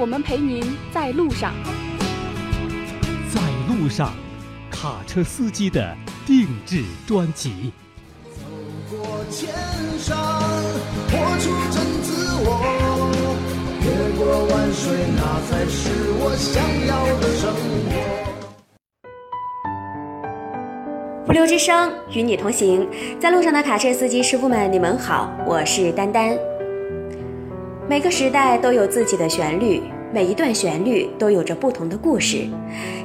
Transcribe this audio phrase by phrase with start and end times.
[0.00, 0.62] 我们陪您
[0.94, 1.52] 在路上。
[3.34, 4.14] 在路上，
[4.70, 5.92] 卡车司机的
[6.24, 7.72] 定制专辑。
[8.36, 8.44] 走
[8.88, 9.48] 过千
[9.98, 13.10] 山，活出真自我，
[13.82, 13.86] 越
[14.16, 14.86] 过万水，
[15.16, 17.90] 那才是我想要的生活。
[21.26, 22.88] 不流之声与你同行，
[23.18, 26.38] 在路上的卡车司机师傅们，你们好，我是丹丹。
[27.88, 29.80] 每个时代都有自己的旋律，
[30.10, 32.46] 每一段旋律都有着不同的故事。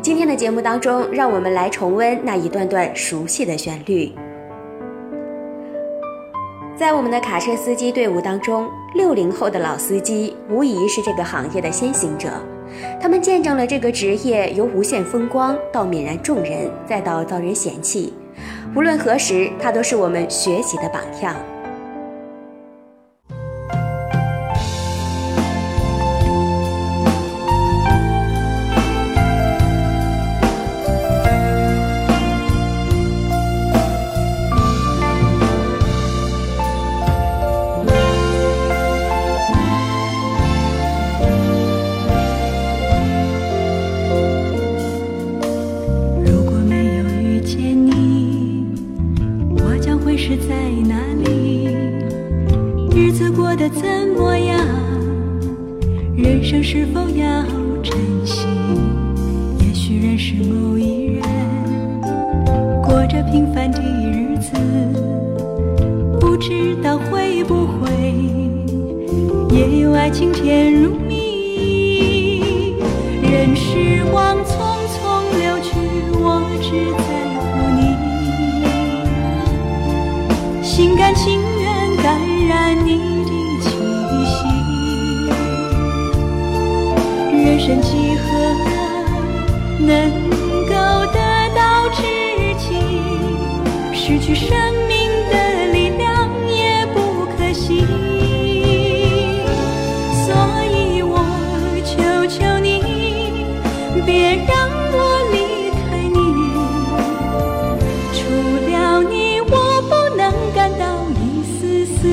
[0.00, 4.12] 今天的节目当中，让我们来重温那一段段熟悉的旋律。
[6.76, 12.28] 在我们的卡车司机队伍当中，六零后的老司机无疑是这个行业的先行者。
[13.00, 18.14] 他们见证了这个职业由无限风光到泯然众人，再到遭人嫌弃。
[18.76, 21.34] 无论何时，他都是我们学习的榜样。
[76.98, 77.02] 在
[77.38, 77.42] 乎
[77.76, 77.80] 你，
[80.62, 82.06] 心甘情愿感
[82.48, 82.50] 染
[82.84, 82.90] 你
[83.24, 83.30] 的
[83.60, 83.66] 气
[84.26, 84.32] 息。
[87.32, 88.24] 人生几何
[89.80, 89.90] 能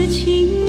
[0.09, 0.68] 情。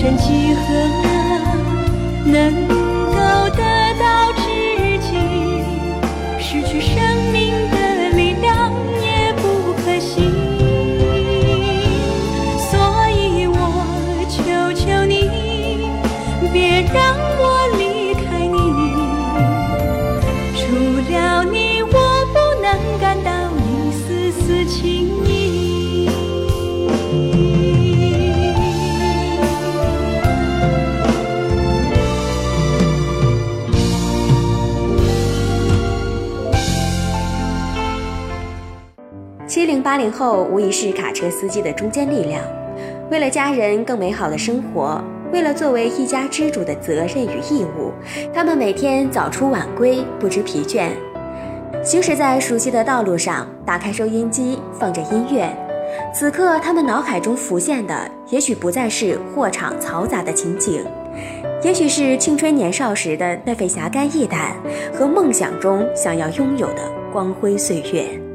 [0.00, 0.70] 人生几何
[2.24, 2.77] 能
[39.88, 42.42] 八零后无疑是卡车司机的中坚力量。
[43.10, 45.02] 为了家人更美好的生活，
[45.32, 47.90] 为了作为一家之主的责任与义务，
[48.30, 50.90] 他们每天早出晚归，不知疲倦。
[51.82, 55.48] 行驶在熟悉的道路上，打开收音机，放着音乐。
[56.14, 57.98] 此刻，他们脑海中浮现的，
[58.28, 60.84] 也许不再是货场嘈杂的情景，
[61.64, 64.54] 也许是青春年少时的那份侠肝义胆
[64.92, 68.27] 和梦想中想要拥有的光辉岁月。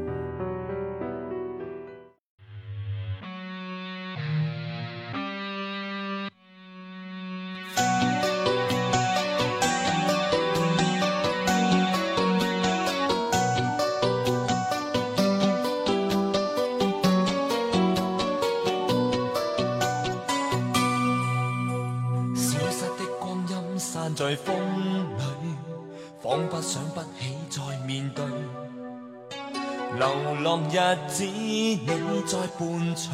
[32.58, 33.10] 伴随，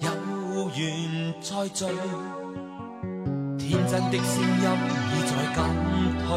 [0.00, 0.08] 有
[0.76, 1.84] 缘再聚。
[3.58, 4.64] 天真的声音
[5.10, 5.56] 已在减
[6.26, 6.28] 退，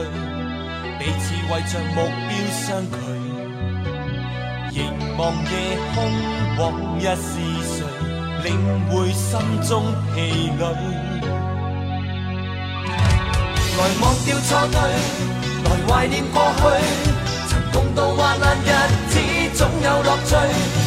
[0.97, 1.97] 彼此为着目
[2.27, 2.95] 标相距。
[4.71, 4.77] 凝
[5.17, 5.51] 望夜
[5.93, 5.95] 空，
[6.59, 6.61] 往
[6.99, 7.29] 日是
[7.63, 7.75] 谁，
[8.43, 8.47] 领
[8.89, 9.29] 会心
[9.67, 9.71] 中
[10.13, 10.15] 疲
[10.57, 10.61] 累。
[13.77, 14.75] 来忘掉错对，
[15.63, 16.61] 来怀念过去。
[17.47, 18.65] 曾共度患难日
[19.09, 19.13] 子，
[19.55, 20.86] 总有乐趣。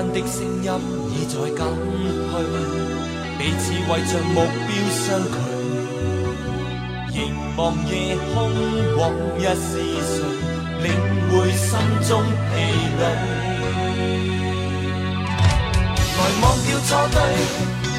[0.00, 0.68] 真的声音
[1.12, 2.32] 已在减退，
[3.36, 5.36] 彼此为着目标相距。
[7.12, 7.18] 凝
[7.54, 8.34] 望夜空，
[8.96, 9.68] 往日是
[10.00, 10.24] 谁
[10.80, 10.88] 领
[11.28, 11.68] 会心
[12.08, 12.50] 中疲
[12.98, 13.02] 累？
[16.16, 17.20] 来忘掉错对，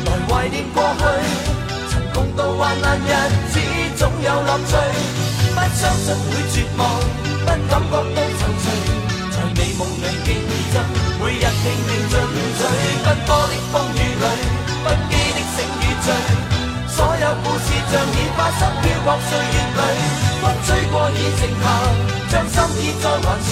[0.08, 1.04] 来怀念过去。
[1.88, 3.10] 曾共度患难日
[3.52, 3.54] 子，
[3.96, 4.74] 总有乐趣。
[5.54, 6.82] 不相信会绝望，
[7.42, 8.21] 不感觉
[11.62, 12.14] 拼命进
[12.58, 12.60] 取。
[13.06, 14.26] 奔波的风雨里，
[14.84, 16.08] 不羁的醒与醉。
[16.90, 19.80] 所有故事像已发生，飘泊岁月里。
[20.42, 21.66] 风吹过已静下，
[22.30, 23.52] 将心意再还谁？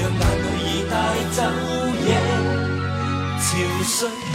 [0.00, 0.92] 眼泪已带
[1.32, 1.38] 走
[2.06, 2.08] 夜。
[3.38, 3.44] 潮
[3.84, 4.33] 水。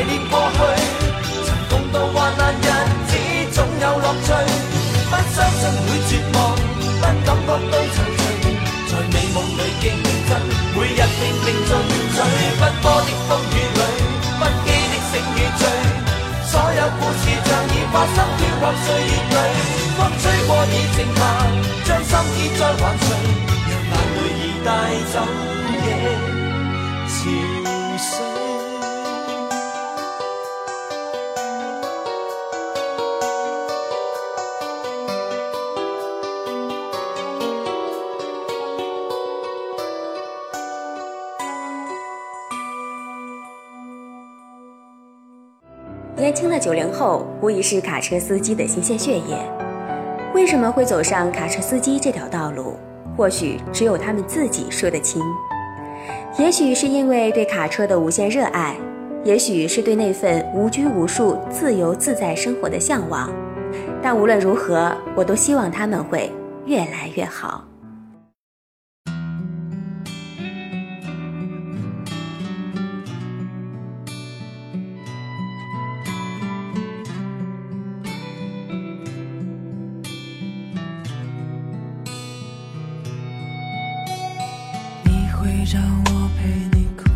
[0.00, 0.58] 怀念过去。
[1.44, 2.64] 曾共渡患难日
[3.06, 3.12] 子，
[3.52, 4.32] 总有乐趣。
[5.10, 8.19] 不相信会绝望，不感觉到踌
[46.16, 49.38] 年轻的九零后无疑是卡车司机的新鲜血液。
[50.34, 52.76] 为什么会走上卡车司机这条道路？
[53.16, 55.22] 或许只有他们自己说得清。
[56.38, 58.76] 也许是因为对卡车的无限热爱，
[59.24, 63.30] 也许是对那份无拘无束、自由自在生活的向往。
[64.02, 66.30] 但无论如何，我都希望他们会
[66.66, 67.64] 越来越好。
[85.72, 87.08] 让我陪你哭，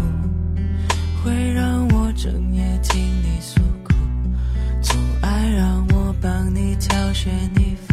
[1.25, 3.93] 会让我整夜听你诉苦，
[4.81, 7.93] 总爱让我帮你挑选衣服，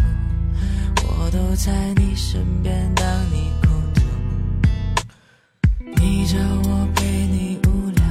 [1.08, 4.02] 我都在你身边当你孤独。
[6.00, 8.04] 你叫我陪你无聊，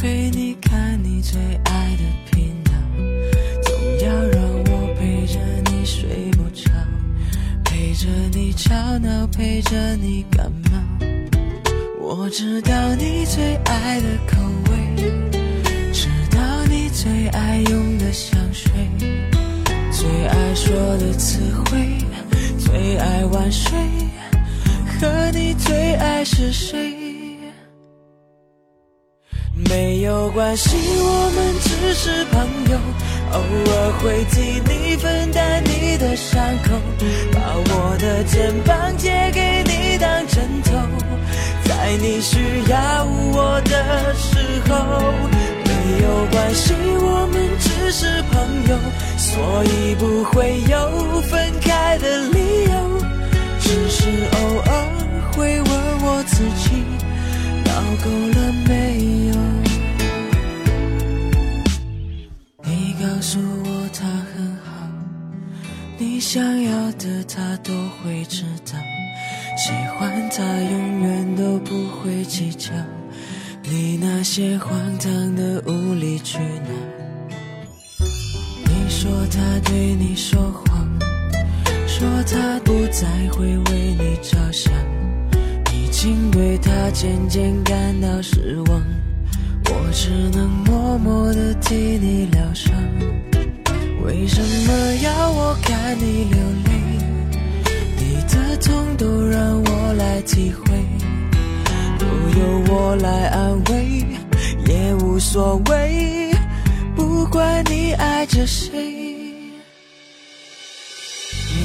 [0.00, 2.72] 陪你看你最爱的频道，
[3.62, 3.72] 总
[4.04, 5.38] 要让我陪着
[5.70, 6.72] 你睡不着，
[7.64, 10.69] 陪着你吵闹，陪着你感冒。
[12.12, 14.36] 我知道你最爱的口
[14.68, 15.12] 味，
[15.92, 18.72] 知道你最爱用的香水，
[19.92, 21.78] 最爱说的词汇，
[22.58, 23.78] 最爱晚睡，
[24.98, 26.96] 和你最爱是谁？
[29.68, 32.40] 没有关系，我们只是朋
[32.72, 32.78] 友，
[33.34, 36.74] 偶尔会替你分担你的伤口，
[37.30, 40.72] 把我的肩膀借给你当枕头，
[41.80, 42.36] 在你需
[42.68, 44.36] 要我的时
[44.68, 44.76] 候。
[45.64, 48.76] 没有关系，我们只是朋友，
[49.16, 52.72] 所以不会有分开的理由，
[53.58, 54.70] 只是偶尔
[55.32, 55.70] 会问
[56.04, 56.84] 我自己，
[57.64, 57.72] 闹
[58.04, 58.72] 够了没
[59.28, 59.34] 有？
[62.62, 64.68] 你告诉我他很好，
[65.96, 67.72] 你想要的他都
[68.04, 68.69] 会知道，
[69.62, 72.70] 喜欢他永远都不会计较，
[73.62, 76.70] 你那些荒唐的无理取闹。
[78.64, 79.38] 你说他
[79.68, 80.88] 对你说谎，
[81.86, 84.72] 说他不再会为你着想，
[85.74, 88.82] 已经对他渐渐感到失望。
[89.66, 92.74] 我只能默默地替你疗伤。
[94.06, 96.69] 为什么要我看你流泪？
[98.30, 100.64] 的痛都让我来体会，
[101.98, 102.06] 都
[102.38, 104.04] 由我来安慰，
[104.66, 106.30] 也无所谓。
[106.96, 108.98] 不管你爱着谁。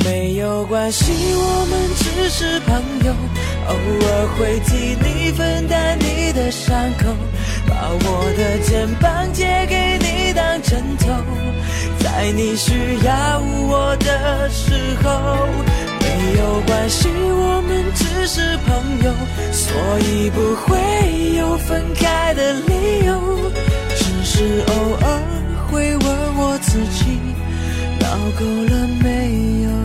[0.04, 3.14] 没有关系，我们只是朋友，
[3.68, 7.16] 偶尔会替你分担你的伤口，
[7.68, 11.08] 把我的肩膀借给你当枕头，
[12.00, 15.48] 在你需要我的时候。
[16.26, 19.14] 没有关系，我们只是朋友，
[19.52, 23.52] 所以不会有分开的理由，
[23.96, 24.74] 只是偶
[25.06, 25.22] 尔
[25.68, 27.20] 会问我自己，
[28.00, 28.08] 闹
[28.40, 29.85] 够了没有？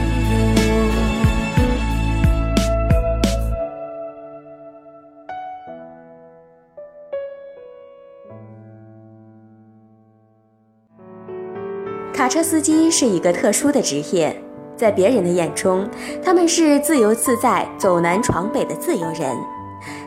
[12.31, 14.33] 车司机是一个特殊的职业，
[14.77, 15.85] 在别人的眼中，
[16.23, 19.35] 他们是自由自在、走南闯北的自由人；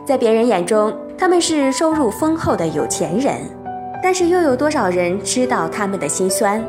[0.03, 3.35] 在别人眼中，他们是收入丰厚的有钱人。
[4.01, 6.65] 但是，又有多少人知道他们的辛酸？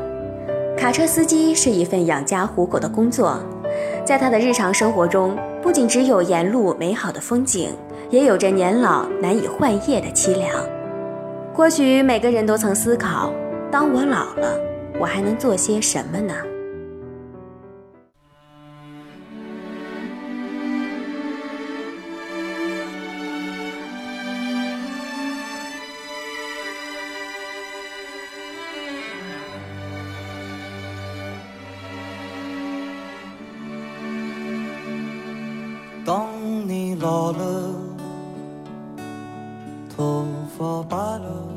[0.77, 3.39] 卡车司机是一份养家糊口的工作，
[4.05, 7.71] 在他的日常生活中，不仅只有沿路美好的风景，
[8.11, 10.51] 也有着年老难以换夜的凄凉。
[11.51, 13.33] 或许每个人都曾思考：
[13.71, 14.55] 当我老了，
[14.99, 16.33] 我还能做些什么呢？
[36.05, 36.25] 当
[36.65, 37.73] 你老了，
[39.93, 40.25] 头
[40.57, 41.56] 发白了，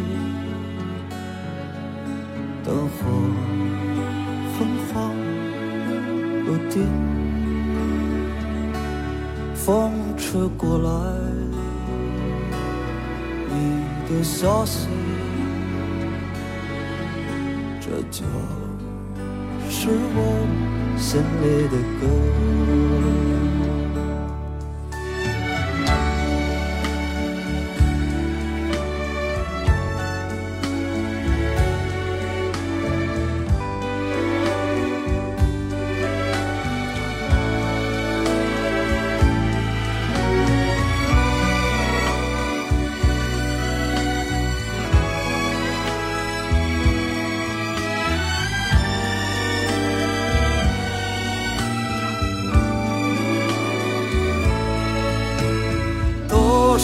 [9.63, 10.89] 风吹过来，
[13.47, 14.87] 你的消息，
[17.79, 18.23] 这就
[19.69, 20.19] 是我
[20.97, 23.20] 心里的歌。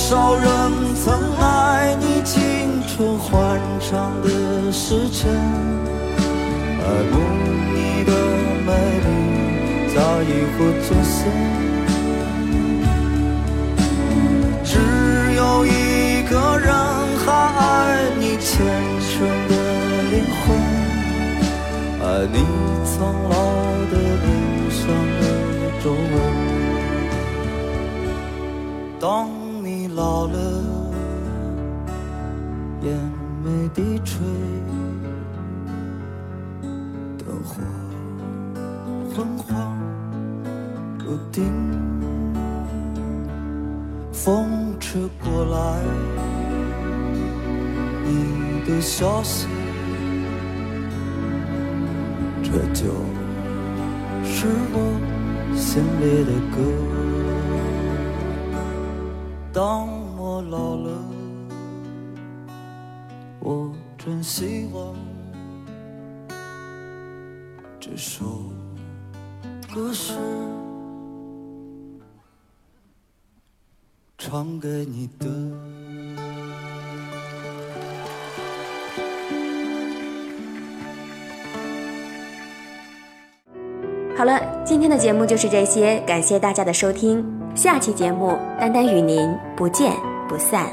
[0.09, 0.47] 多少人
[0.95, 5.29] 曾爱你青春欢畅的时辰，
[6.79, 7.13] 爱慕
[7.75, 8.11] 你的
[8.65, 8.71] 美
[9.03, 9.07] 丽
[9.93, 11.19] 早已不作声。
[14.63, 14.79] 只
[15.35, 16.71] 有一个人
[17.25, 17.65] 还爱
[18.17, 18.65] 你虔
[19.09, 19.11] 诚
[19.49, 19.53] 的
[20.09, 20.45] 灵魂，
[22.01, 22.35] 爱你
[22.85, 22.95] 苍
[23.29, 23.35] 老
[23.91, 24.25] 的脸
[24.71, 24.79] 上
[25.19, 25.21] 的
[25.83, 26.15] 皱纹。
[28.99, 29.05] 当
[29.97, 30.37] 老了，
[32.83, 32.95] 眼
[33.43, 34.23] 眉低垂，
[37.17, 37.55] 灯火
[39.15, 39.75] 昏黄
[40.99, 41.51] 不定，
[44.13, 45.81] 风吹过来，
[48.05, 49.47] 你的消息，
[52.43, 52.83] 这就
[54.23, 56.96] 是我心里的歌。
[59.57, 60.91] 当我老了，
[63.39, 64.93] 我真希望
[67.79, 68.23] 这首
[69.73, 70.13] 歌是
[74.19, 75.25] 唱给你的。
[84.15, 87.36] 好了，今天的节目就是这些，感谢大家的收听。
[87.57, 89.91] 下期节目，丹丹与您不见
[90.29, 90.71] 不散。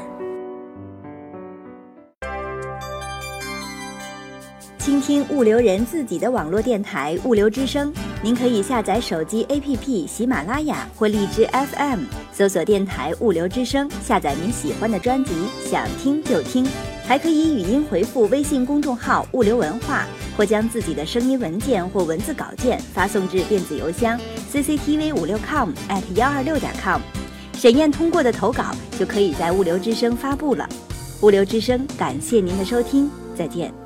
[4.77, 16.67] 倾听物流人自己的网络电台《物流之声》，您可以下载手机 APP 喜马拉雅或荔枝 FM，搜索电台《物流之声》，下载您喜欢的专辑，想听就听。
[17.07, 24.19] 还可以语音回复微信公众号“物流文化”，或将自己的声音文件或文字稿件发送至电子邮箱
[24.51, 26.99] cctv 五六 com at 幺二六点 com。
[27.53, 30.67] 审验通过的投稿就可以在物流之声发布了。
[31.21, 33.84] 物流之声，感谢您的收听，再见。